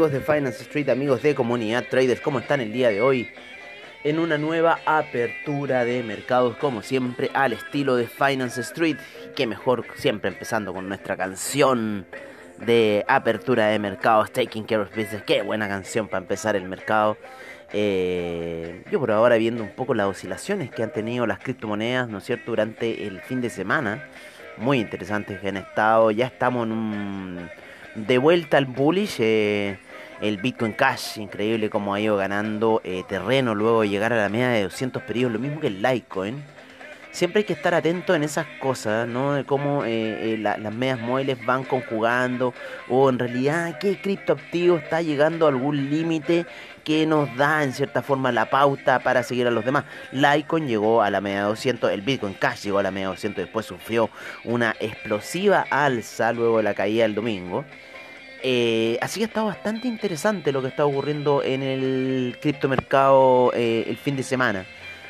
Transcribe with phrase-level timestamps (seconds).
[0.00, 3.28] Amigos de Finance Street, amigos de Comunidad Traders, ¿cómo están el día de hoy?
[4.02, 8.96] En una nueva apertura de mercados, como siempre, al estilo de Finance Street.
[9.36, 12.06] Qué mejor, siempre empezando con nuestra canción
[12.64, 15.22] de apertura de mercados, Taking Care of Business.
[15.26, 17.18] Qué buena canción para empezar el mercado.
[17.70, 22.18] Eh, yo por ahora viendo un poco las oscilaciones que han tenido las criptomonedas, ¿no
[22.18, 24.08] es cierto?, durante el fin de semana.
[24.56, 26.10] Muy interesantes que han estado.
[26.10, 27.50] Ya estamos en un
[27.94, 29.16] de vuelta al bullish.
[29.18, 29.78] eh,
[30.20, 34.28] el Bitcoin Cash, increíble como ha ido ganando eh, terreno luego de llegar a la
[34.28, 36.42] media de 200 periodos, lo mismo que el Litecoin.
[37.12, 39.32] Siempre hay que estar atento en esas cosas, ¿no?
[39.32, 42.54] De cómo eh, eh, la- las medias móviles van conjugando
[42.88, 46.46] o en realidad qué criptoactivo está llegando a algún límite
[46.84, 49.84] que nos da en cierta forma la pauta para seguir a los demás.
[50.12, 53.14] Litecoin llegó a la media de 200, el Bitcoin Cash llegó a la media de
[53.14, 54.08] 200, después sufrió
[54.44, 57.64] una explosiva alza luego de la caída del domingo.
[58.42, 63.96] Eh, así que está bastante interesante lo que está ocurriendo en el criptomercado eh, el
[63.96, 64.64] fin de semana.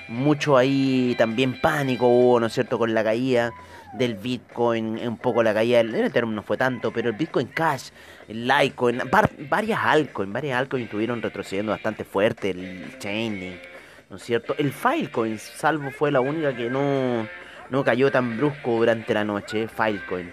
[0.08, 3.52] Mucho ahí también pánico hubo, ¿no es cierto?, con la caída
[3.92, 7.48] del Bitcoin, un poco la caída del el Ethereum no fue tanto, pero el Bitcoin
[7.48, 7.91] Cash,
[8.28, 13.60] el Litecoin, var- varias altcoins, varias altcoins estuvieron retrocediendo bastante fuerte, el Chainlink,
[14.08, 14.54] ¿no es cierto?
[14.58, 17.26] El Filecoin, salvo fue la única que no,
[17.70, 20.32] no cayó tan brusco durante la noche, Filecoin.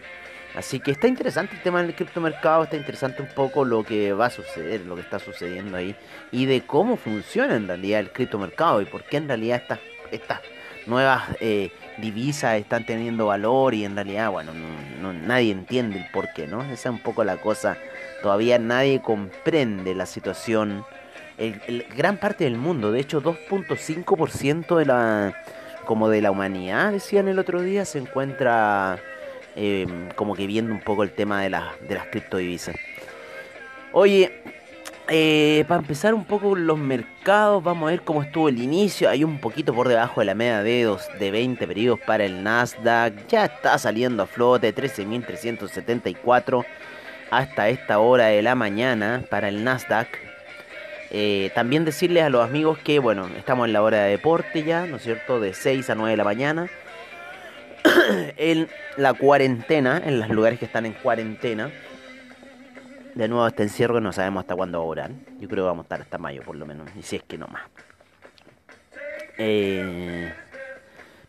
[0.57, 4.25] Así que está interesante el tema del criptomercado, está interesante un poco lo que va
[4.25, 5.95] a suceder, lo que está sucediendo ahí
[6.31, 9.79] y de cómo funciona en realidad el criptomercado y por qué en realidad estas
[10.12, 10.40] estas
[10.88, 14.67] nuevas eh, divisas están teniendo valor y en realidad, bueno, no,
[15.01, 16.63] no- nadie entiende el por qué, ¿no?
[16.63, 17.78] Esa es un poco la cosa.
[18.23, 20.85] Todavía nadie comprende la situación.
[21.38, 25.35] El, el- gran parte del mundo, de hecho 2.5% de la
[25.85, 28.97] como de la humanidad, decían el otro día, se encuentra
[29.57, 32.75] eh, como que viendo un poco el tema de, las de las criptodivisas.
[33.91, 34.31] Oye,
[35.09, 39.09] eh, para empezar un poco los mercados, vamos a ver cómo estuvo el inicio.
[39.09, 42.44] Hay un poquito por debajo de la media de, dos, de 20 periodos para el
[42.44, 43.28] Nasdaq.
[43.28, 46.66] Ya está saliendo a flote 13.374
[47.31, 50.07] hasta esta hora de la mañana para el Nasdaq.
[51.09, 54.85] Eh, también decirles a los amigos que, bueno, estamos en la hora de deporte ya,
[54.85, 55.40] ¿no es cierto?
[55.40, 56.69] De 6 a 9 de la mañana.
[58.38, 58.68] en
[58.98, 61.72] la cuarentena, en los lugares que están en cuarentena.
[63.16, 65.09] De nuevo este encierro no sabemos hasta cuándo va.
[65.40, 67.38] Yo creo que vamos a estar hasta mayo por lo menos, y si es que
[67.38, 67.64] no más.
[69.38, 70.31] Eh,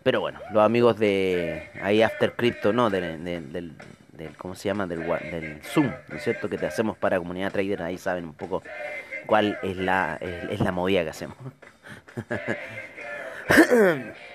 [0.03, 3.75] pero bueno, los amigos de ahí After Crypto, no, del,
[4.37, 4.87] ¿cómo se llama?
[4.87, 6.49] Del, del Zoom, ¿no es cierto?
[6.49, 8.63] Que te hacemos para comunidad trader, ahí saben un poco
[9.27, 11.37] cuál es la, es la movida que hacemos.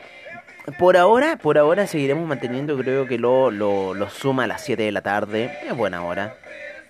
[0.79, 4.81] Por ahora, por ahora seguiremos manteniendo, creo que lo, lo, lo suma a las 7
[4.81, 5.59] de la tarde.
[5.67, 6.35] Es buena hora.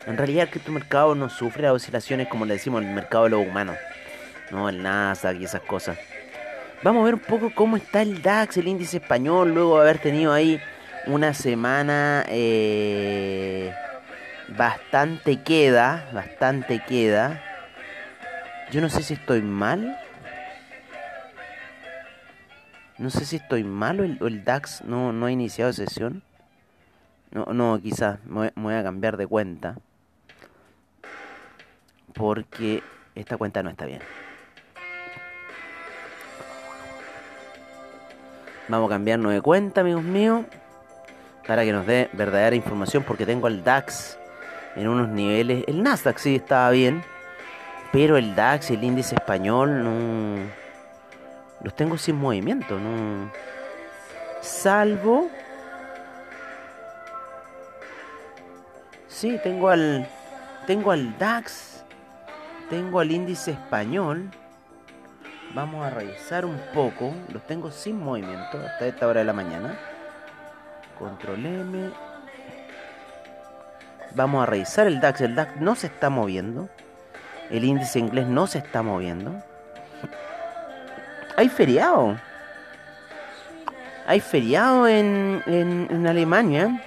[0.05, 3.47] En realidad el criptomercado no sufre las oscilaciones como le decimos el mercado de los
[3.47, 3.77] humanos.
[4.51, 5.97] No, el Nasdaq y esas cosas.
[6.83, 9.99] Vamos a ver un poco cómo está el DAX, el índice español, luego de haber
[9.99, 10.59] tenido ahí
[11.07, 13.73] una semana eh,
[14.49, 17.41] bastante queda, bastante queda.
[18.71, 19.97] Yo no sé si estoy mal.
[23.03, 26.23] No sé si estoy mal o el, el DAX no, no ha iniciado sesión.
[27.31, 29.75] No, no, quizás me voy- a cambiar de cuenta.
[32.13, 32.81] Porque
[33.13, 33.99] esta cuenta no está bien.
[38.69, 40.45] Vamos a cambiarnos de cuenta, amigos míos.
[41.45, 43.03] Para que nos dé verdadera información.
[43.05, 44.17] Porque tengo el DAX
[44.77, 45.65] en unos niveles.
[45.67, 47.03] El Nasdaq sí estaba bien.
[47.91, 50.62] Pero el DAX el índice español no.
[51.63, 53.31] Los tengo sin movimiento, no.
[54.41, 55.29] Salvo.
[59.07, 60.07] Sí, tengo al.
[60.67, 61.83] Tengo al DAX.
[62.69, 64.29] tengo al índice español.
[65.53, 67.13] Vamos a revisar un poco.
[67.31, 69.77] Los tengo sin movimiento hasta esta hora de la mañana.
[70.99, 71.91] Control M.
[74.15, 75.21] Vamos a revisar el DAX.
[75.21, 76.69] El DAX no se está moviendo.
[77.49, 79.41] El índice inglés no se está moviendo.
[81.35, 82.17] Hay feriado.
[84.05, 86.81] Hay feriado en, en, Alemania.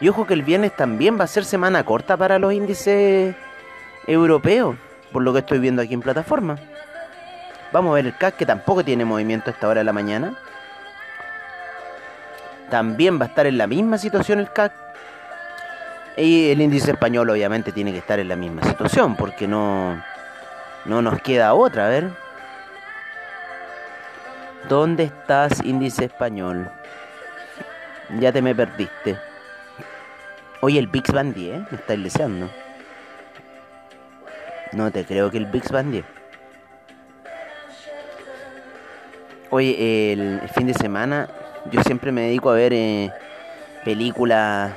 [0.00, 3.34] Y ojo que el viernes también va a ser semana corta para los índices
[4.06, 4.76] europeos.
[5.12, 6.56] Por lo que estoy viendo aquí en plataforma.
[7.72, 10.34] Vamos a ver el CAC que tampoco tiene movimiento a esta hora de la mañana.
[12.70, 14.72] También va a estar en la misma situación el CAC.
[16.16, 20.02] Y el índice español obviamente tiene que estar en la misma situación porque no,
[20.84, 21.86] no nos queda otra.
[21.86, 22.21] A ver.
[24.68, 26.70] ¿Dónde estás, índice español?
[28.20, 29.18] Ya te me perdiste.
[30.60, 32.48] Oye, el Bix Band 10, me estáis deseando.
[34.72, 36.04] No te creo que el Bix Band 10.
[39.50, 41.28] Oye, el, el fin de semana
[41.70, 43.10] yo siempre me dedico a ver eh,
[43.84, 44.72] películas.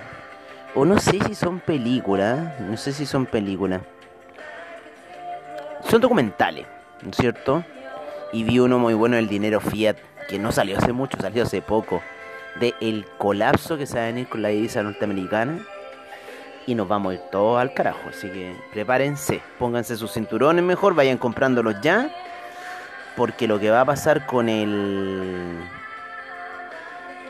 [0.74, 2.60] O no sé si son películas.
[2.60, 3.82] No sé si son películas.
[5.90, 6.66] Son documentales,
[7.04, 7.64] ¿no es cierto?
[8.36, 9.96] Y vi uno muy bueno, El Dinero Fiat,
[10.28, 12.02] que no salió hace mucho, salió hace poco.
[12.60, 15.60] De el colapso que se va a venir con la divisa norteamericana.
[16.68, 18.10] Y nos vamos a ir todos al carajo.
[18.10, 22.10] Así que prepárense, pónganse sus cinturones mejor, vayan comprándolos ya.
[23.16, 25.58] Porque lo que va a pasar con el.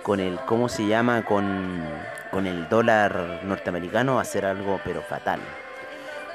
[0.01, 0.39] Con el.
[0.47, 1.23] ¿Cómo se llama?
[1.23, 1.83] Con.
[2.31, 5.39] Con el dólar norteamericano va a ser algo, pero fatal.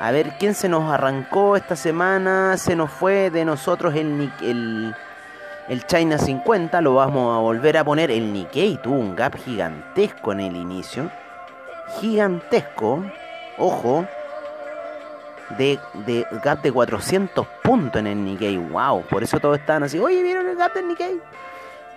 [0.01, 2.57] A ver, ¿quién se nos arrancó esta semana?
[2.57, 4.95] Se nos fue de nosotros el, el,
[5.69, 6.81] el China 50.
[6.81, 8.11] Lo vamos a volver a poner.
[8.11, 11.11] El Nikkei tuvo un gap gigantesco en el inicio.
[12.01, 13.05] Gigantesco.
[13.59, 14.07] Ojo.
[15.59, 18.57] De, de gap de 400 puntos en el Nikkei.
[18.57, 19.03] Wow.
[19.03, 19.99] Por eso todos estaban así.
[19.99, 21.21] Oye, ¿vieron el gap del Nikkei?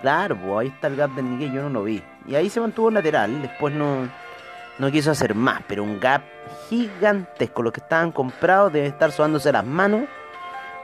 [0.01, 1.53] Claro, pues ahí está el gap del Nikkei.
[1.53, 2.03] Yo no lo vi.
[2.27, 3.41] Y ahí se mantuvo lateral.
[3.41, 4.09] Después no,
[4.79, 5.61] no quiso hacer más.
[5.67, 6.21] Pero un gap
[6.69, 7.61] gigantesco.
[7.63, 10.03] Los que estaban comprados deben estar sobándose las manos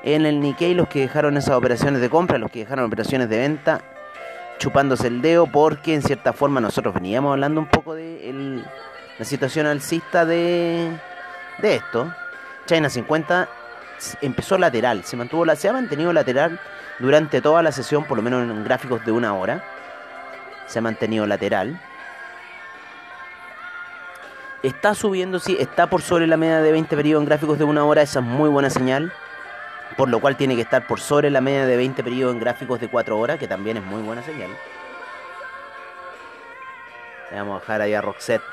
[0.04, 0.74] en el Nikkei.
[0.74, 3.82] Los que dejaron esas operaciones de compra, los que dejaron operaciones de venta,
[4.60, 5.48] chupándose el dedo.
[5.48, 8.64] Porque en cierta forma nosotros veníamos hablando un poco de
[9.18, 10.90] la situación alcista de,
[11.60, 12.14] de esto.
[12.66, 13.50] China 50
[13.98, 16.60] s- empezó lateral, se mantuvo la, se ha mantenido lateral
[17.00, 19.64] durante toda la sesión, por lo menos en gráficos de una hora.
[20.68, 21.82] Se ha mantenido lateral.
[24.62, 27.86] Está subiendo, sí, está por sobre la media de 20 periodos en gráficos de una
[27.86, 29.14] hora, esa es muy buena señal.
[29.96, 32.80] Por lo cual tiene que estar por sobre la media de 20 periodos en gráficos
[32.80, 34.50] de 4 horas, que también es muy buena señal.
[37.32, 38.44] Vamos a dejar ahí a Roxette.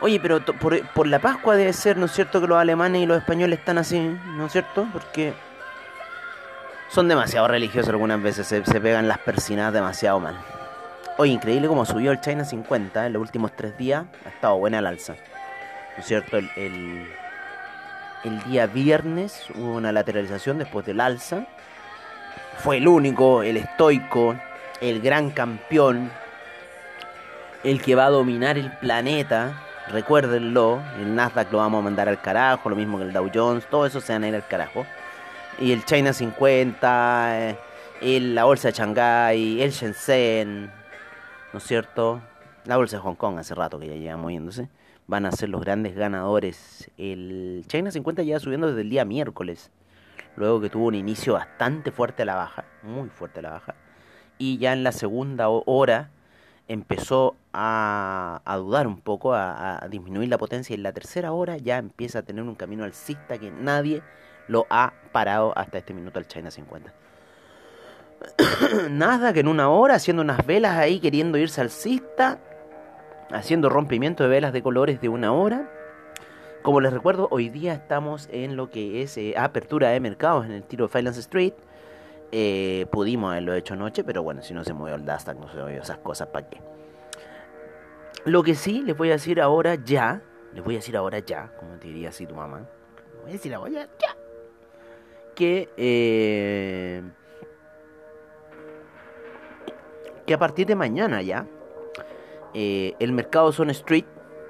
[0.00, 3.06] Oye, pero por, por la Pascua debe ser, ¿no es cierto?, que los alemanes y
[3.06, 3.98] los españoles están así,
[4.36, 4.86] ¿no es cierto?
[4.92, 5.32] Porque
[6.88, 10.36] son demasiado religiosos algunas veces, se, se pegan las persinadas demasiado mal.
[11.16, 14.80] Oye, increíble cómo subió el China 50 en los últimos tres días, ha estado buena
[14.80, 15.14] el alza.
[15.96, 16.38] ¿No es cierto?
[16.38, 16.50] El,
[18.24, 21.46] el, día viernes hubo una lateralización después del alza.
[22.58, 24.34] Fue el único, el estoico,
[24.80, 26.10] el gran campeón,
[27.62, 29.52] el que va a dominar el planeta.
[29.88, 33.66] Recuérdenlo, el Nasdaq lo vamos a mandar al carajo, lo mismo que el Dow Jones,
[33.70, 34.84] todo eso se van a ir al carajo.
[35.60, 37.56] Y el China 50, eh,
[38.00, 40.72] el- la bolsa de Shanghái, el Shenzhen,
[41.54, 42.20] ¿no es cierto?
[42.64, 44.68] La bolsa de Hong Kong hace rato que ya lleva moviéndose.
[45.06, 46.90] Van a ser los grandes ganadores.
[46.98, 49.70] El China 50 lleva subiendo desde el día miércoles.
[50.34, 53.76] Luego que tuvo un inicio bastante fuerte a la baja, muy fuerte a la baja.
[54.36, 56.10] Y ya en la segunda ho- hora
[56.66, 60.74] empezó a, dudar un poco, a, a disminuir la potencia.
[60.74, 64.02] Y en la tercera hora ya empieza a tener un camino alcista que nadie
[64.48, 66.92] lo ha parado hasta este minuto al China 50.
[68.90, 72.38] Nada, que en una hora haciendo unas velas ahí queriendo irse alcista,
[73.30, 75.70] haciendo rompimiento de velas de colores de una hora.
[76.62, 80.52] Como les recuerdo, hoy día estamos en lo que es eh, apertura de mercados en
[80.52, 81.52] el tiro de Finance Street.
[82.32, 85.58] Eh, pudimos haberlo hecho anoche, pero bueno, si no se movió el Nasdaq, no se
[85.58, 86.60] movió esas cosas, ¿para qué?
[88.24, 90.22] Lo que sí les voy a decir ahora ya,
[90.54, 92.66] les voy a decir ahora ya, como te diría así tu mamá,
[93.20, 94.16] voy a decir ahora ya,
[95.34, 97.02] que eh,
[100.26, 101.46] que a partir de mañana ya
[102.54, 104.04] eh, el mercado Zone Street,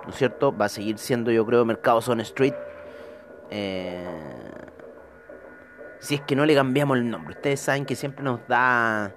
[0.04, 0.57] ¿no es cierto?
[0.57, 2.54] Va a seguir siendo, yo creo, mercado Zone Street.
[3.50, 4.04] eh,
[6.00, 7.35] si es que no le cambiamos el nombre.
[7.35, 9.14] Ustedes saben que siempre nos da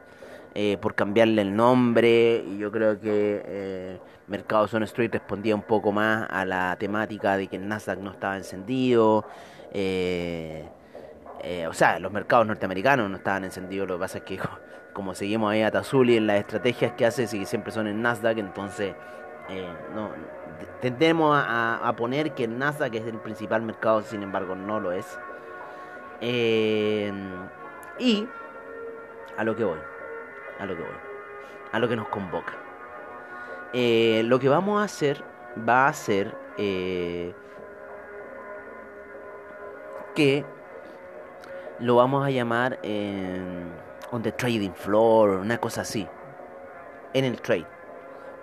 [0.55, 5.63] eh, por cambiarle el nombre y yo creo que eh, Mercados on Street respondía un
[5.63, 9.25] poco más a la temática de que el Nasdaq no estaba encendido.
[9.73, 10.67] eh,
[11.43, 14.39] eh, o sea, los mercados norteamericanos no estaban encendidos, lo que pasa es que
[14.97, 18.39] como seguimos ahí a Tazuli en las estrategias que hace, que siempre son en Nasdaq,
[18.39, 18.95] entonces
[19.47, 20.09] eh, no,
[20.81, 25.19] tendemos a, poner que el Nasdaq es el principal mercado, sin embargo no lo es.
[26.19, 27.13] Eh,
[27.99, 28.27] y
[29.37, 29.77] a lo que voy,
[30.59, 30.97] a lo que voy,
[31.73, 32.53] a lo que nos convoca.
[33.73, 35.23] Eh, lo que vamos a hacer
[35.69, 36.33] va a ser
[40.15, 40.43] que
[41.77, 42.79] lo vamos a llamar
[44.11, 46.07] on the trading floor, una cosa así,
[47.13, 47.67] en el trade,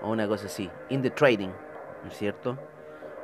[0.02, 1.50] o una cosa así, in the trading,
[2.02, 2.59] ¿no es cierto?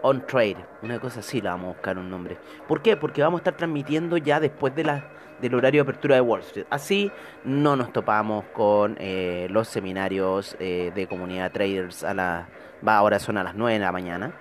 [0.02, 2.38] On trade, una cosa así, la vamos a buscar un nombre.
[2.66, 2.96] ¿Por qué?
[2.96, 5.04] Porque vamos a estar transmitiendo ya después de la,
[5.40, 6.66] del horario de apertura de Wall Street.
[6.70, 7.12] Así
[7.44, 12.48] no nos topamos con eh, los seminarios eh, de comunidad traders a la,
[12.86, 14.32] ahora son a las 9 de la mañana.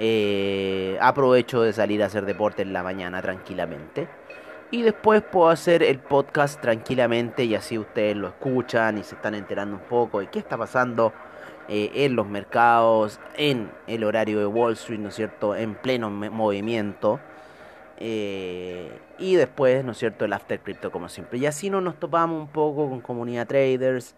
[0.00, 4.08] Eh, aprovecho de salir a hacer deporte en la mañana tranquilamente.
[4.70, 9.34] Y después puedo hacer el podcast tranquilamente y así ustedes lo escuchan y se están
[9.34, 11.14] enterando un poco de qué está pasando
[11.68, 15.56] eh, en los mercados, en el horario de Wall Street, ¿no es cierto?
[15.56, 17.18] En pleno movimiento.
[17.96, 20.26] Eh, y después, ¿no es cierto?
[20.26, 21.38] El After Crypto como siempre.
[21.38, 24.14] Y así no nos topamos un poco con comunidad traders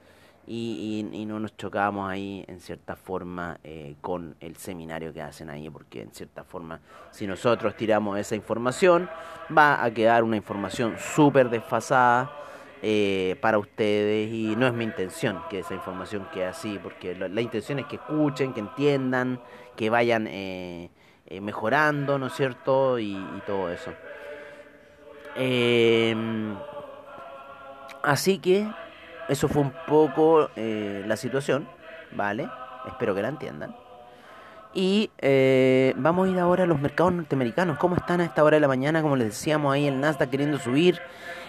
[0.52, 5.48] y, y- no nos chocamos ahí en cierta forma eh, con el seminario que hacen
[5.50, 6.80] ahí, porque en cierta forma,
[7.10, 9.10] si nosotros tiramos esa información,
[9.56, 12.32] va a quedar una información súper desfasada
[12.82, 17.40] eh, para ustedes y no es mi intención que esa información quede así, porque la
[17.40, 19.40] intención es que escuchen, que entiendan,
[19.76, 20.90] que vayan eh,
[21.40, 22.98] mejorando, ¿no es cierto?
[22.98, 23.96] Y, y todo eso.
[25.34, 26.62] Em,
[28.02, 28.74] así que
[29.30, 31.68] eso fue un poco eh, la situación,
[32.10, 32.48] ¿vale?
[32.86, 33.76] Espero que la entiendan.
[34.74, 37.78] Y eh, vamos a ir ahora a los mercados norteamericanos.
[37.78, 39.02] ¿Cómo están a esta hora de la mañana?
[39.02, 41.00] Como les decíamos ahí, el Nasdaq queriendo subir.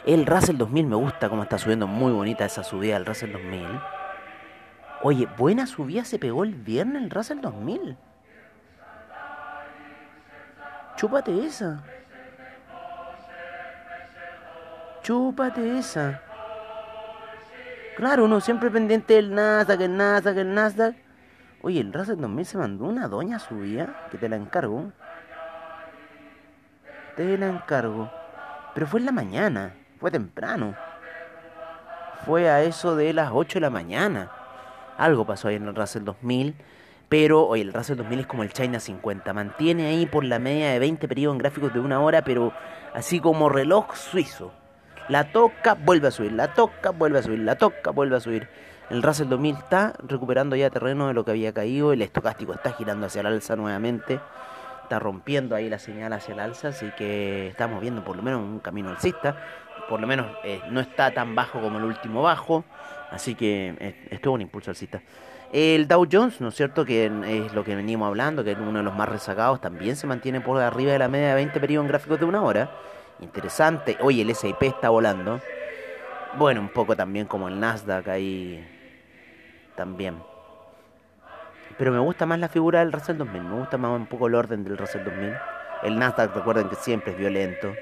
[0.06, 1.88] El Russell 2000 me gusta cómo está subiendo.
[1.88, 3.68] Muy bonita esa subida del Russell 2000.
[5.02, 7.98] Oye, buena subida se pegó el viernes el Russell 2000.
[10.98, 11.84] Chúpate esa.
[15.02, 16.22] Chúpate esa.
[17.96, 20.96] Claro, uno siempre pendiente del Nasdaq, el Nasdaq, el Nasdaq.
[21.62, 24.92] Oye, el Russell 2000 se mandó una doña subida, que te la encargo.
[27.16, 28.10] Te la encargo.
[28.74, 30.76] Pero fue en la mañana, fue temprano.
[32.26, 34.32] Fue a eso de las 8 de la mañana.
[34.98, 36.56] Algo pasó ahí en el Russell 2000.
[37.10, 39.34] Pero, oye, el Russell 2000 es como el China 50.
[39.34, 42.54] Mantiene ahí por la media de 20 periodos en gráficos de una hora, pero
[42.94, 44.54] así como reloj suizo.
[45.10, 48.48] La toca, vuelve a subir, la toca, vuelve a subir, la toca, vuelve a subir.
[48.90, 51.94] El Russell 2000 está recuperando ya terreno de lo que había caído.
[51.94, 54.20] El estocástico está girando hacia el alza nuevamente.
[54.84, 56.70] Está rompiendo ahí la señal hacia el alza.
[56.70, 59.38] Así que estamos viendo por lo menos un camino alcista.
[59.88, 62.66] Por lo menos eh, no está tan bajo como el último bajo.
[63.12, 65.02] Así que eh, estuvo un impulso alcista.
[65.54, 66.86] El Dow Jones, ¿no es cierto?
[66.86, 70.08] Que es lo que venimos hablando, que es uno de los más rezagados, también se
[70.08, 72.72] mantiene por arriba de la media de 20 periodos en gráficos de una hora.
[73.22, 73.98] Interesante.
[74.02, 75.40] Oye, el S&P está volando.
[76.38, 78.66] Bueno, un poco también como el Nasdaq ahí
[79.76, 80.22] también.
[81.78, 84.36] Pero me gusta más la figura del Russell 2000, me gusta más un poco el
[84.36, 85.34] orden del Russell 2000.
[85.84, 87.74] El Nasdaq, recuerden que siempre es violento.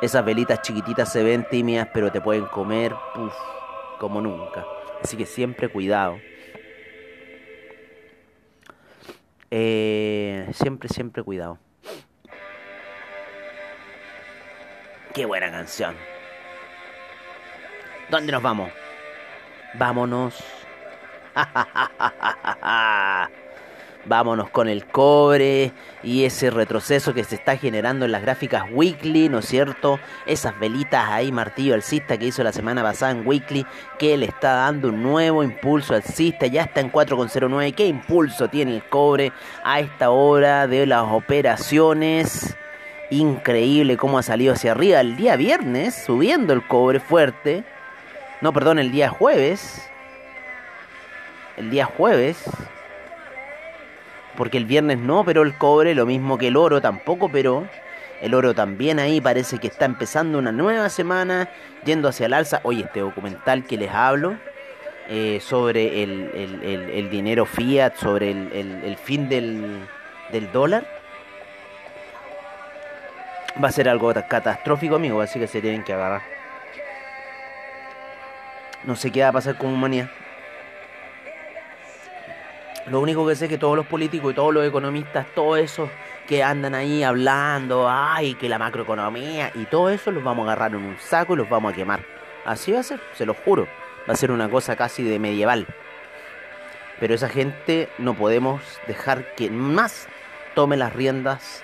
[0.00, 2.94] Esas velitas chiquititas se ven tímidas, pero te pueden comer,
[3.98, 4.64] como nunca.
[5.02, 6.16] Así que siempre cuidado.
[9.50, 11.58] Eh, siempre, siempre cuidado.
[15.14, 15.96] Qué buena canción.
[18.10, 18.70] ¿Dónde nos vamos?
[19.74, 20.42] Vámonos.
[24.06, 29.28] Vámonos con el cobre y ese retroceso que se está generando en las gráficas weekly,
[29.28, 30.00] ¿no es cierto?
[30.26, 33.66] Esas velitas ahí, martillo alcista que hizo la semana pasada en weekly,
[33.98, 37.74] que le está dando un nuevo impulso alcista, ya está en 4,09.
[37.74, 42.56] ¿Qué impulso tiene el cobre a esta hora de las operaciones?
[43.10, 47.64] Increíble cómo ha salido hacia arriba el día viernes, subiendo el cobre fuerte.
[48.40, 49.90] No, perdón, el día jueves.
[51.56, 52.42] El día jueves.
[54.36, 57.66] Porque el viernes no, pero el cobre, lo mismo que el oro tampoco, pero
[58.22, 61.50] el oro también ahí parece que está empezando una nueva semana,
[61.84, 62.60] yendo hacia el alza.
[62.62, 64.36] Oye, este documental que les hablo
[65.08, 66.30] eh, sobre el,
[66.62, 69.80] el- el- dinero fiat, sobre el fin del,
[70.30, 70.86] del dólar,
[73.62, 76.22] va a ser algo catastrófico, amigo, así que se tienen que agarrar.
[78.84, 80.10] No sé qué va a pasar con humanidad.
[82.86, 85.90] Lo único que sé es que todos los políticos y todos los economistas, todos esos
[86.26, 90.72] que andan ahí hablando, ay, que la macroeconomía y todo eso los vamos a agarrar
[90.72, 92.00] en un saco y los vamos a quemar.
[92.44, 93.68] Así va a ser, se lo juro.
[94.08, 95.66] Va a ser una cosa casi de medieval.
[96.98, 100.08] Pero esa gente no podemos dejar que más
[100.54, 101.62] tome las riendas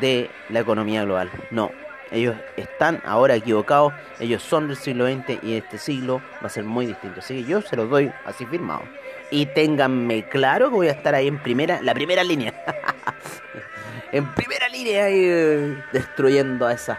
[0.00, 1.30] de la economía global.
[1.50, 1.70] No,
[2.10, 6.64] ellos están ahora equivocados, ellos son del siglo XX y este siglo va a ser
[6.64, 7.20] muy distinto.
[7.20, 8.82] Así que yo se los doy así firmado.
[9.30, 12.52] Y ténganme claro que voy a estar ahí en primera, la primera línea.
[14.12, 16.98] en primera línea ahí eh, destruyendo a esas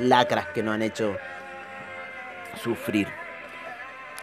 [0.00, 1.16] lacras que nos han hecho
[2.62, 3.08] sufrir.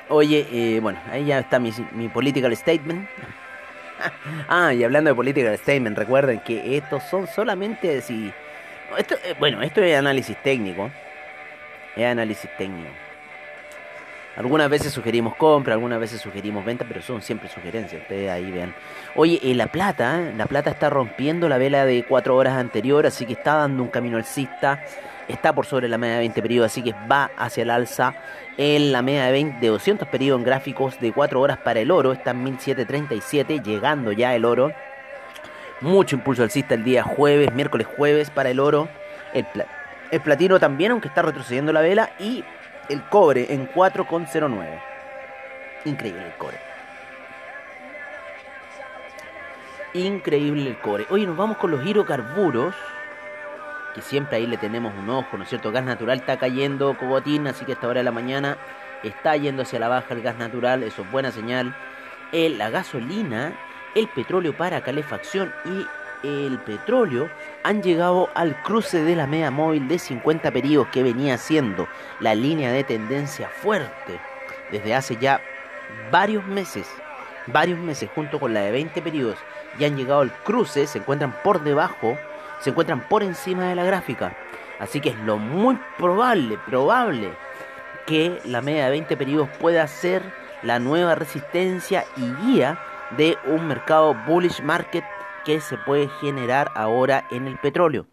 [0.09, 3.09] Oye, eh, bueno, ahí ya está mi, mi political statement.
[4.47, 8.31] ah, y hablando de political statement, recuerden que estos son solamente si...
[8.97, 10.91] Eh, bueno, esto es análisis técnico.
[11.95, 12.89] Es análisis técnico.
[14.37, 18.01] Algunas veces sugerimos compra, algunas veces sugerimos venta, pero son siempre sugerencias.
[18.01, 18.73] Ustedes ahí vean.
[19.15, 20.33] Oye, eh, la plata, ¿eh?
[20.35, 23.89] la plata está rompiendo la vela de 4 horas anterior, así que está dando un
[23.89, 24.83] camino alcista.
[25.27, 28.13] Está por sobre la media de 20 periodos, así que va hacia el alza
[28.58, 31.89] en la media de, 20, de 200 periodos en gráficos de 4 horas para el
[31.89, 32.12] oro.
[32.12, 34.72] Está en 1737, llegando ya el oro.
[35.82, 38.88] Mucho impulso alcista el día jueves, miércoles jueves para el oro.
[39.34, 39.46] El,
[40.12, 42.12] el platino también, aunque está retrocediendo la vela.
[42.20, 42.44] Y
[42.89, 44.79] el cobre en 4,09.
[45.86, 46.58] Increíble el cobre.
[49.94, 51.05] Increíble el cobre.
[51.10, 52.75] Oye, nos vamos con los hidrocarburos.
[53.95, 55.71] Que siempre ahí le tenemos un ojo, ¿no es cierto?
[55.71, 58.57] Gas natural está cayendo, cogotín, así que a esta hora de la mañana
[59.03, 61.73] está yendo hacia la baja el gas natural, eso es buena señal.
[62.33, 63.53] El- la gasolina,
[63.95, 65.87] el petróleo para calefacción y
[66.27, 67.29] el petróleo
[67.63, 71.87] han llegado al cruce de la media móvil de 50 periodos que venía siendo
[72.19, 74.19] la línea de tendencia fuerte
[74.71, 75.39] desde hace ya
[76.11, 76.87] varios meses,
[77.47, 79.37] varios meses junto con la de 20 periodos
[79.77, 82.17] y han llegado al cruce, se encuentran por debajo,
[82.65, 84.35] se encuentran por encima de la gráfica.
[84.79, 87.29] Así que es lo muy probable, probable
[88.07, 90.23] que la media de 20 periodos pueda ser
[90.63, 92.79] la nueva resistencia y guía
[93.17, 95.05] de un mercado bullish market
[95.45, 98.07] que se puede generar ahora en el petróleo.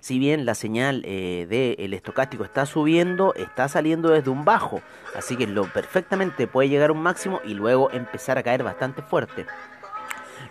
[0.00, 4.82] Si bien la señal eh, del estocástico está subiendo, está saliendo desde un bajo,
[5.16, 9.00] así que lo perfectamente puede llegar a un máximo y luego empezar a caer bastante
[9.00, 9.46] fuerte.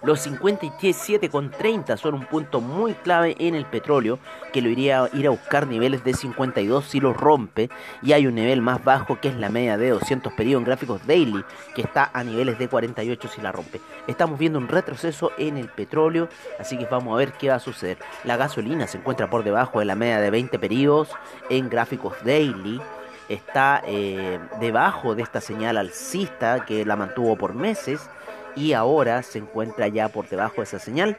[0.03, 4.19] Los 57,30 son un punto muy clave en el petróleo
[4.53, 7.69] que lo iría a ir a buscar niveles de 52 si los rompe
[8.01, 11.05] y hay un nivel más bajo que es la media de 200 periodos en gráficos
[11.05, 11.43] daily
[11.75, 13.81] que está a niveles de 48 si la rompe.
[14.07, 17.59] Estamos viendo un retroceso en el petróleo, así que vamos a ver qué va a
[17.59, 17.97] suceder.
[18.23, 21.09] La gasolina se encuentra por debajo de la media de 20 periodos
[21.49, 22.79] en gráficos daily
[23.29, 28.09] está eh, debajo de esta señal alcista que la mantuvo por meses
[28.57, 31.17] y ahora se encuentra ya por debajo de esa señal.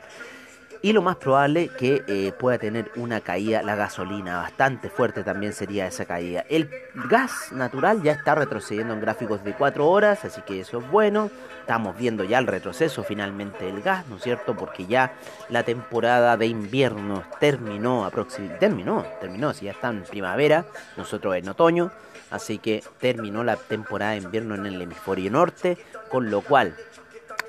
[0.80, 5.52] Y lo más probable que eh, pueda tener una caída la gasolina, bastante fuerte también
[5.52, 6.44] sería esa caída.
[6.48, 6.70] El
[7.10, 11.32] gas natural ya está retrocediendo en gráficos de 4 horas, así que eso es bueno.
[11.62, 14.54] Estamos viendo ya el retroceso finalmente del gas, ¿no es cierto?
[14.54, 15.14] Porque ya
[15.48, 20.64] la temporada de invierno terminó, aproxim- terminó, terminó, si ya está en primavera,
[20.96, 21.90] nosotros en otoño,
[22.30, 25.76] así que terminó la temporada de invierno en el hemisferio norte,
[26.08, 26.76] con lo cual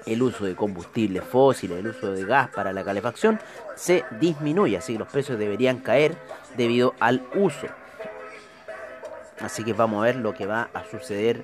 [0.06, 3.40] el uso de combustibles fósiles, el uso de gas para la calefacción
[3.76, 6.18] se disminuye, así que los precios deberían caer
[6.58, 7.68] debido al uso.
[9.42, 11.44] Así que vamos a ver lo que va a suceder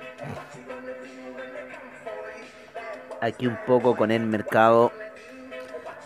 [3.21, 4.91] aquí un poco con el mercado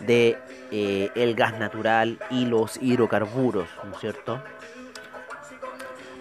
[0.00, 0.38] de
[0.70, 4.42] eh, el gas natural y los hidrocarburos, ¿no es cierto?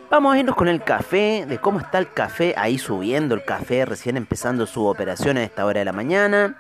[0.09, 3.85] Vamos a irnos con el café, de cómo está el café, ahí subiendo el café,
[3.85, 6.57] recién empezando su operación a esta hora de la mañana.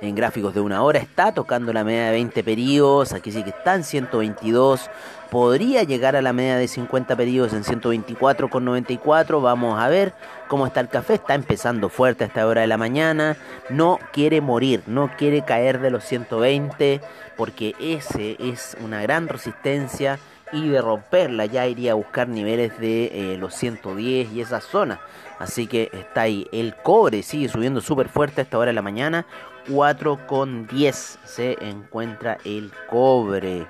[0.00, 3.50] En gráficos de una hora está tocando la media de 20 periodos, aquí sí que
[3.50, 4.90] está en 122,
[5.30, 10.12] podría llegar a la media de 50 periodos en 124,94, vamos a ver
[10.48, 13.36] cómo está el café, está empezando fuerte a esta hora de la mañana,
[13.68, 17.00] no quiere morir, no quiere caer de los 120,
[17.36, 20.18] porque ese es una gran resistencia
[20.52, 25.00] y de romperla ya iría a buscar niveles de eh, los 110 y esa zona.
[25.38, 26.46] Así que está ahí.
[26.52, 29.26] El cobre sigue subiendo súper fuerte a esta hora de la mañana.
[29.68, 30.92] 4,10
[31.24, 33.66] se encuentra el cobre.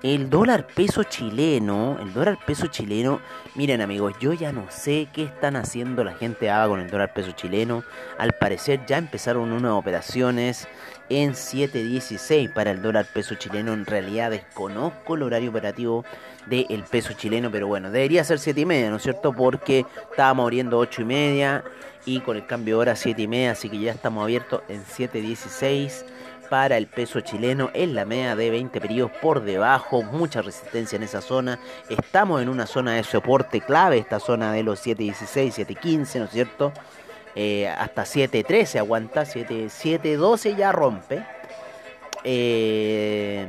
[0.00, 3.20] El dólar peso chileno, el dólar peso chileno,
[3.56, 7.12] miren amigos, yo ya no sé qué están haciendo la gente ABA con el dólar
[7.12, 7.82] peso chileno.
[8.16, 10.68] Al parecer ya empezaron unas operaciones
[11.08, 13.72] en 7.16 para el dólar peso chileno.
[13.72, 16.04] En realidad desconozco el horario operativo
[16.46, 19.32] del peso chileno, pero bueno, debería ser 7 y media, ¿no es cierto?
[19.32, 21.64] Porque estábamos abriendo 8 y media
[22.06, 24.84] y con el cambio de hora 7 y media, así que ya estamos abiertos en
[24.84, 26.04] 7.16
[26.48, 31.02] para el peso chileno en la media de 20 periodos por debajo, mucha resistencia en
[31.02, 31.58] esa zona.
[31.88, 36.30] Estamos en una zona de soporte clave, esta zona de los 7.16, 7.15, ¿no es
[36.30, 36.72] cierto?
[37.34, 41.24] Eh, hasta 7.13 aguanta, 7.12 ya rompe.
[42.24, 43.46] Eh,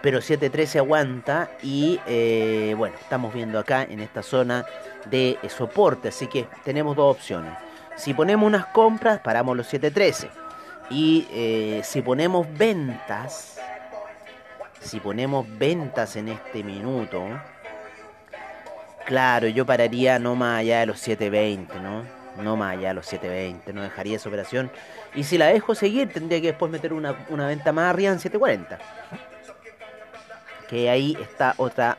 [0.00, 4.64] pero 7.13 aguanta y eh, bueno, estamos viendo acá en esta zona
[5.06, 7.52] de soporte, así que tenemos dos opciones.
[7.96, 10.41] Si ponemos unas compras, paramos los 7.13
[10.90, 13.58] y eh, si ponemos ventas,
[14.80, 17.24] si ponemos ventas en este minuto,
[19.06, 22.02] claro, yo pararía no más allá de los 7.20, ¿no?
[22.42, 24.70] No más allá de los 7.20, no dejaría esa operación.
[25.14, 28.18] Y si la dejo seguir, tendría que después meter una, una venta más arriba en
[28.18, 28.78] 7.40.
[30.68, 31.98] Que ahí está otra,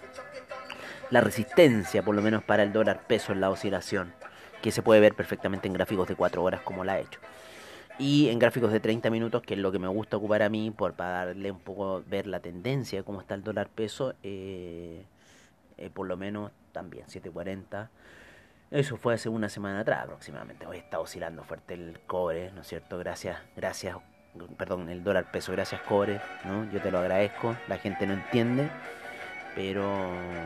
[1.11, 4.13] la resistencia, por lo menos para el dólar peso en la oscilación,
[4.61, 7.19] que se puede ver perfectamente en gráficos de 4 horas como la he hecho
[7.99, 10.71] y en gráficos de 30 minutos, que es lo que me gusta ocupar a mí
[10.71, 15.05] por, para darle un poco, ver la tendencia de cómo está el dólar peso, eh,
[15.77, 17.89] eh, por lo menos también 740.
[18.71, 20.65] Eso fue hace una semana atrás aproximadamente.
[20.65, 22.97] Hoy está oscilando fuerte el cobre, ¿no es cierto?
[22.97, 23.97] Gracias, gracias,
[24.57, 26.69] perdón, el dólar peso, gracias cobre, ¿no?
[26.71, 28.69] Yo te lo agradezco, la gente no entiende.
[29.53, 29.83] Pero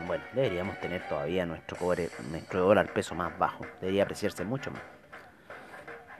[0.06, 3.64] bueno, deberíamos tener todavía nuestro cobre, nuestro dólar peso más bajo.
[3.80, 4.82] Debería apreciarse mucho más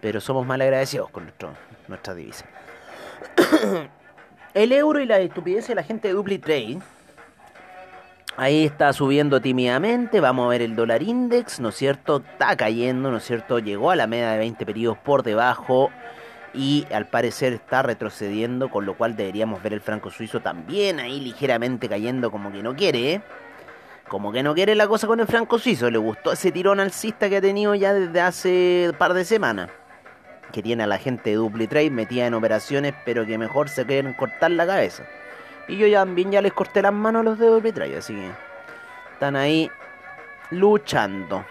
[0.00, 1.54] pero somos mal agradecidos con nuestro,
[1.88, 2.44] nuestra divisa.
[4.54, 6.78] el euro y la estupidez de la gente de Dupli Trade.
[8.36, 12.18] Ahí está subiendo tímidamente, vamos a ver el dólar index, ¿no es cierto?
[12.18, 13.58] Está cayendo, ¿no es cierto?
[13.58, 15.90] Llegó a la media de 20 periodos por debajo
[16.54, 21.18] y al parecer está retrocediendo, con lo cual deberíamos ver el franco suizo también ahí
[21.18, 23.22] ligeramente cayendo como que no quiere, ¿eh?
[24.06, 27.28] Como que no quiere la cosa con el franco suizo, le gustó ese tirón alcista
[27.28, 29.68] que ha tenido ya desde hace un par de semanas
[30.52, 34.12] que tiene a la gente de DupliTrade metida en operaciones, pero que mejor se quieren
[34.12, 35.04] cortar la cabeza.
[35.68, 38.30] Y yo ya, también ya les corté las manos a los de DupliTrade, así que
[39.12, 39.70] están ahí
[40.50, 41.44] luchando.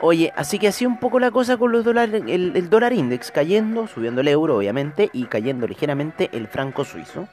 [0.00, 3.30] Oye, así que así un poco la cosa con los dólares, el, el dólar index
[3.30, 7.28] cayendo, subiendo el euro obviamente, y cayendo ligeramente el franco suizo.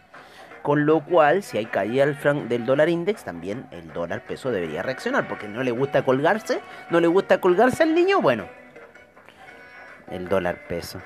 [0.62, 5.28] Con lo cual, si hay caída del, dólar index, también el dólar peso debería reaccionar,
[5.28, 8.46] porque no le gusta colgarse, no le gusta colgarse al niño, bueno,
[10.12, 11.02] el dólar peso.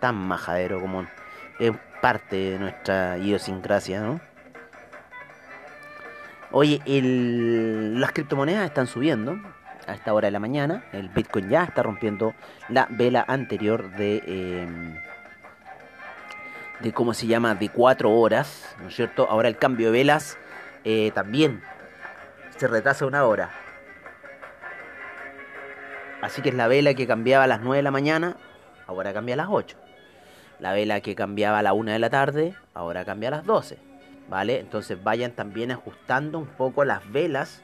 [0.00, 1.06] Tan majadero como
[1.58, 4.20] es parte de nuestra idiosincrasia, ¿no?
[6.52, 9.38] Oye, el, las criptomonedas están subiendo
[9.86, 10.84] a esta hora de la mañana.
[10.92, 12.34] El Bitcoin ya está rompiendo
[12.68, 14.22] la vela anterior de...
[14.26, 14.68] Eh,
[16.80, 19.28] de cómo se llama, de 4 horas, ¿no es cierto?
[19.28, 20.38] Ahora el cambio de velas
[20.84, 21.62] eh, también
[22.56, 23.50] se retrasa una hora.
[26.22, 28.36] Así que es la vela que cambiaba a las 9 de la mañana,
[28.86, 29.76] ahora cambia a las 8.
[30.58, 33.78] La vela que cambiaba a la 1 de la tarde, ahora cambia a las 12.
[34.28, 34.60] ¿Vale?
[34.60, 37.62] Entonces vayan también ajustando un poco las velas,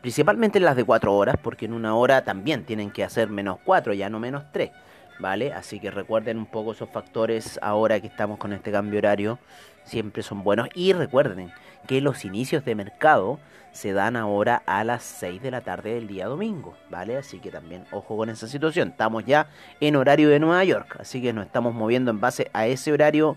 [0.00, 3.92] principalmente las de 4 horas, porque en una hora también tienen que hacer menos 4,
[3.92, 4.70] ya no menos 3.
[5.18, 5.52] ¿Vale?
[5.52, 9.38] Así que recuerden un poco esos factores ahora que estamos con este cambio horario,
[9.84, 10.68] siempre son buenos.
[10.74, 11.52] Y recuerden
[11.86, 13.38] que los inicios de mercado
[13.72, 17.16] se dan ahora a las 6 de la tarde del día domingo, ¿vale?
[17.16, 18.88] Así que también ojo con esa situación.
[18.88, 19.48] Estamos ya
[19.80, 23.36] en horario de Nueva York, así que nos estamos moviendo en base a ese horario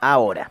[0.00, 0.50] ahora.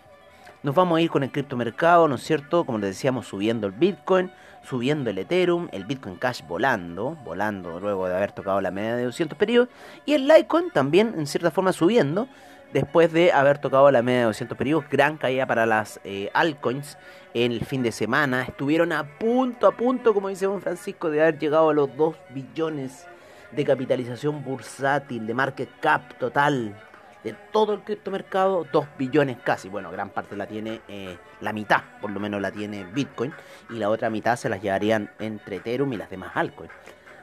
[0.61, 2.65] Nos vamos a ir con el criptomercado, ¿no es cierto?
[2.65, 4.31] Como les decíamos, subiendo el Bitcoin,
[4.63, 9.03] subiendo el Ethereum, el Bitcoin Cash volando, volando luego de haber tocado la media de
[9.03, 9.69] 200 periodos,
[10.05, 12.27] y el Litecoin también en cierta forma subiendo,
[12.73, 16.97] después de haber tocado la media de 200 periodos, gran caída para las eh, altcoins
[17.33, 18.43] en el fin de semana.
[18.43, 22.15] Estuvieron a punto, a punto, como dice Juan Francisco, de haber llegado a los 2
[22.31, 23.05] billones
[23.51, 26.75] de capitalización bursátil, de market cap total,
[27.23, 29.67] de todo el criptomercado, 2 billones casi.
[29.67, 33.33] Bueno, gran parte la tiene, eh, la mitad por lo menos la tiene Bitcoin,
[33.69, 36.71] y la otra mitad se las llevarían entre Ethereum y las demás altcoins.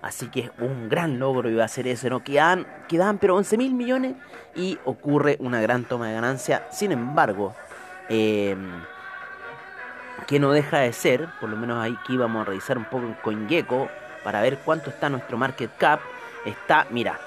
[0.03, 2.25] Así que un gran logro iba a ser eso, ¿no?
[2.25, 4.15] Quedan, quedan pero 11 mil millones
[4.55, 6.67] y ocurre una gran toma de ganancia.
[6.73, 7.55] Sin embargo,
[8.09, 8.57] eh,
[10.27, 13.07] que no deja de ser, por lo menos ahí que íbamos a revisar un poco
[13.07, 13.89] en CoinGecko
[14.25, 16.01] para ver cuánto está nuestro market cap.
[16.45, 17.19] Está, mira,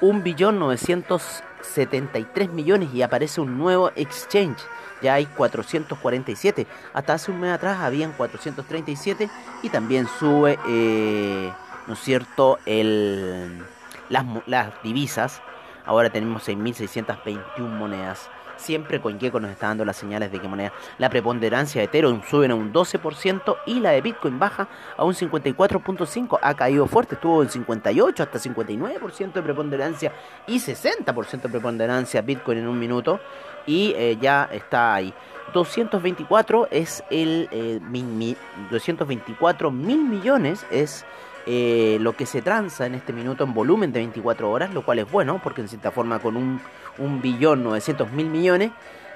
[0.00, 4.58] 1.900 73 millones y aparece un nuevo exchange.
[5.02, 6.66] Ya hay 447.
[6.92, 9.28] Hasta hace un mes atrás habían 437
[9.62, 11.52] y también sube, eh,
[11.88, 13.64] ¿no es cierto?, el,
[14.10, 15.42] las, divisas.
[15.84, 18.30] Ahora tenemos 6.621 monedas.
[18.56, 20.72] Siempre CoinGecko nos está dando las señales de que moneda.
[20.98, 25.14] La preponderancia de Ethereum sube a un 12% y la de Bitcoin baja a un
[25.14, 26.38] 54.5%.
[26.42, 30.12] Ha caído fuerte, estuvo en 58 hasta 59% de preponderancia
[30.46, 33.20] y 60% de preponderancia Bitcoin en un minuto.
[33.64, 35.14] Y eh, ya está ahí.
[35.52, 38.36] 224 es el eh, mi-
[38.70, 41.06] 224 mil millones es
[41.50, 44.98] eh, lo que se transa en este minuto en volumen de 24 horas, lo cual
[44.98, 46.60] es bueno porque en cierta forma con un,
[46.98, 48.70] un billón 900 mil millones,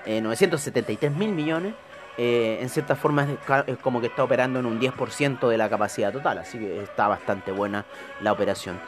[0.06, 1.74] eh, 973 mil millones,
[2.16, 3.26] eh, en cierta forma
[3.66, 7.06] es, como que está operando en un 10% de la capacidad total, así que está
[7.06, 7.84] bastante buena
[8.22, 8.80] la operación.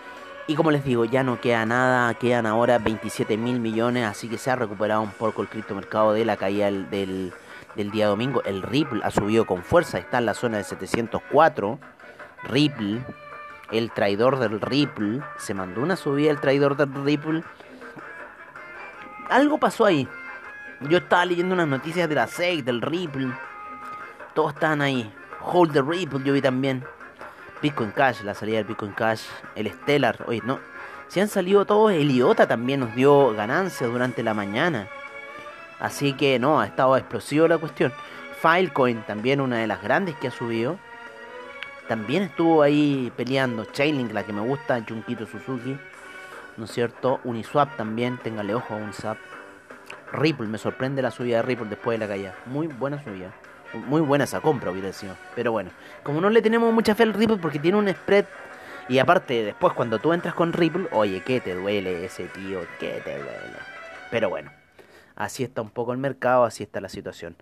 [0.47, 4.39] Y como les digo, ya no queda nada, quedan ahora 27 mil millones, así que
[4.39, 7.35] se ha recuperado un poco el criptomercado de la caída del,
[7.77, 8.43] del día domingo.
[8.45, 11.79] El Ripple ha subido con fuerza, está en la zona de 704.
[12.45, 13.03] Ripple,
[13.71, 17.43] el traidor del Ripple, se mandó una subida el traidor del Ripple.
[19.31, 20.09] Algo pasó ahí.
[20.89, 23.33] Yo estaba leyendo unas noticias de la SEC, del Ripple.
[24.35, 25.13] Todos estaban ahí.
[25.41, 26.85] Hold the Ripple, yo vi también.
[27.63, 29.23] Bitcoin Cash, la salida del Bitcoin Cash,
[29.55, 30.59] el Stellar, oye, no,
[31.09, 34.89] si han salido todos, el IOTA también nos dio ganancias durante la mañana.
[35.79, 37.93] Así que no, ha estado explosivo la cuestión.
[38.41, 40.79] Filecoin, también una de las grandes que ha subido.
[41.89, 43.65] También estuvo ahí peleando.
[43.67, 45.77] Chainlink, la que me gusta, Junkito Suzuki.
[46.57, 47.21] ¿No es cierto?
[47.25, 49.19] Uniswap también, téngale ojo a Uniswap.
[50.13, 52.35] Ripple, me sorprende la subida de Ripple después de la caída.
[52.47, 53.33] Muy buena subida.
[53.75, 55.17] Muy buena esa compra, hubiera sido.
[55.35, 55.71] Pero bueno,
[56.05, 58.25] como no le tenemos mucha fe al Ripple porque tiene un spread.
[58.89, 62.61] Y aparte, después cuando tú entras con Ripple, oye, ¿qué te duele ese tío?
[62.79, 63.59] ¿Qué te duele?
[64.11, 64.53] Pero bueno,
[65.17, 67.35] así está un poco el mercado, así está la situación.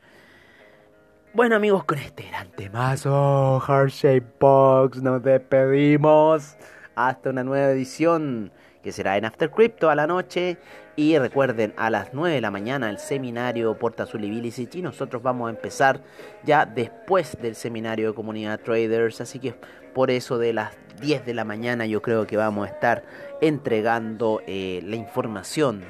[1.34, 6.58] Bueno amigos, con este gran temazo, Heart Shape Box, nos despedimos
[6.94, 10.58] hasta una nueva edición que será en After Crypto a la noche.
[10.94, 14.54] Y recuerden, a las 9 de la mañana el seminario Porta Azul y.
[14.74, 16.02] Y nosotros vamos a empezar
[16.44, 19.22] ya después del seminario de comunidad traders.
[19.22, 19.54] Así que
[19.94, 23.04] por eso de las 10 de la mañana yo creo que vamos a estar
[23.40, 25.82] entregando eh, la información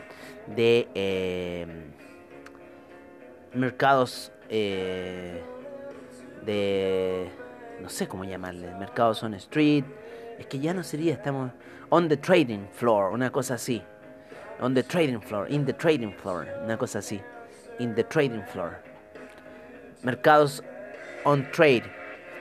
[0.54, 1.66] de eh,
[3.54, 5.42] mercados eh,
[6.44, 7.30] de
[7.80, 9.84] no sé cómo llamarle mercados on street.
[10.38, 11.52] Es que ya no sería estamos
[11.88, 13.82] on the trading floor una cosa así.
[14.60, 17.20] On the trading floor in the trading floor una cosa así.
[17.78, 18.76] In the trading floor.
[20.02, 20.62] Mercados
[21.24, 21.84] on trade.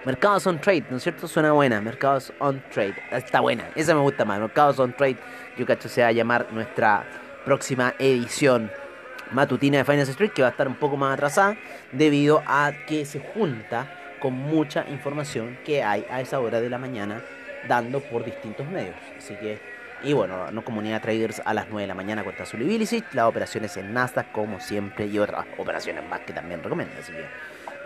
[0.05, 1.79] Mercados on trade no es cierto suena buena.
[1.79, 2.95] Mercados on trade.
[3.11, 3.69] Está buena.
[3.75, 4.39] Esa me gusta más.
[4.39, 5.17] Mercados on trade.
[5.57, 7.05] Yo cacho se va a llamar nuestra
[7.45, 8.69] próxima edición
[9.31, 11.57] matutina de Finance Street que va a estar un poco más atrasada
[11.91, 13.87] debido a que se junta
[14.19, 17.23] con mucha información que hay a esa hora de la mañana
[17.67, 18.95] dando por distintos medios.
[19.17, 19.59] Así que,
[20.03, 23.25] y bueno, no comunidad traders a las 9 de la mañana cuenta Zully Bilicic, las
[23.25, 26.93] operaciones en Nasdaq como siempre y otras operaciones más que también recomiendo.
[26.99, 27.25] Así que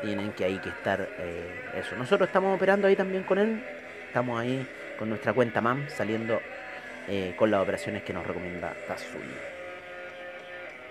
[0.06, 1.96] tienen que ahí que estar eh, eso.
[1.96, 3.64] Nosotros estamos operando ahí también con él,
[4.08, 4.68] estamos ahí
[5.00, 6.42] con nuestra cuenta MAM saliendo
[7.08, 9.55] eh, con las operaciones que nos recomienda Tazuli.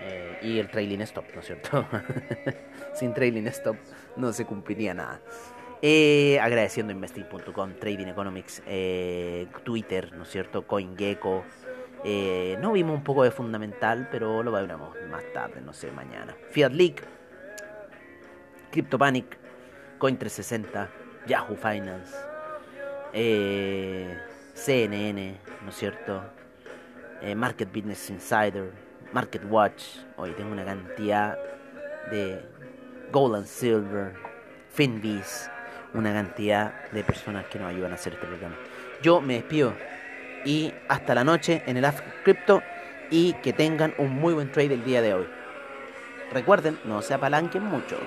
[0.01, 1.87] Eh, y el trailing stop, ¿no es cierto?
[2.93, 3.77] Sin trailing stop
[4.15, 5.21] no se cumpliría nada.
[5.81, 10.65] Eh, agradeciendo investing.com, Trading Economics, eh, Twitter, ¿no es cierto?
[10.65, 11.43] CoinGecko.
[12.03, 16.35] Eh, no vimos un poco de fundamental, pero lo veremos más tarde, no sé, mañana.
[16.51, 17.01] Fiat League,
[18.71, 19.37] CryptoPanic,
[19.99, 20.87] Coin360,
[21.27, 22.15] Yahoo Finance,
[24.55, 26.23] CNN, ¿no es cierto?
[27.35, 28.71] Market Business Insider,
[29.13, 29.83] Market Watch.
[30.17, 31.37] Hoy tengo una cantidad
[32.11, 32.41] de
[33.11, 34.13] Gold and Silver,
[34.69, 35.49] Finbiz,
[35.93, 38.55] una cantidad de personas que nos ayudan a hacer este programa.
[39.01, 39.73] Yo me despido
[40.45, 42.61] y hasta la noche en el After Crypto
[43.09, 45.27] y que tengan un muy buen trade el día de hoy.
[46.33, 47.97] Recuerden, no se apalanquen mucho.